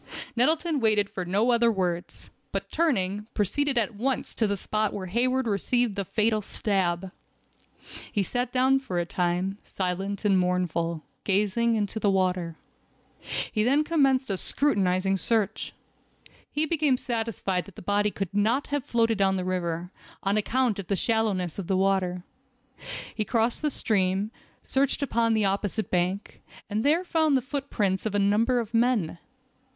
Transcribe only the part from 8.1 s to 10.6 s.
He sat down for a time, silent and